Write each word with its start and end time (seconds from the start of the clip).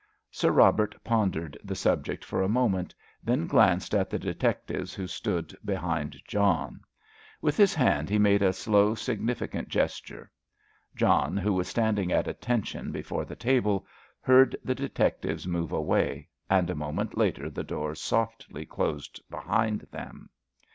Sir 0.31 0.49
Robert 0.49 0.95
pondered 1.03 1.59
the 1.63 1.75
subject 1.75 2.25
for 2.25 2.41
a 2.41 2.49
moment, 2.49 2.95
then 3.23 3.45
glanced 3.45 3.93
at 3.93 4.09
the 4.09 4.17
detectives 4.17 4.95
who 4.95 5.05
stood 5.05 5.55
behind 5.63 6.19
John; 6.27 6.81
with 7.39 7.55
his 7.55 7.75
hand 7.75 8.09
he 8.09 8.17
made 8.17 8.41
a 8.41 8.51
slow, 8.51 8.95
significant 8.95 9.67
gesture. 9.69 10.31
John, 10.95 11.37
who 11.37 11.53
was 11.53 11.67
standing 11.67 12.11
at 12.11 12.27
attention 12.27 12.91
before 12.91 13.25
the 13.25 13.35
table, 13.35 13.85
heard 14.21 14.55
the 14.63 14.73
detectives 14.73 15.45
move 15.45 15.71
away, 15.71 16.29
and 16.49 16.71
a 16.71 16.75
moment 16.75 17.15
later 17.15 17.47
the 17.51 17.63
door 17.63 17.93
softly 17.93 18.65
closed 18.65 19.21
behind 19.29 19.81
them. 19.91 20.31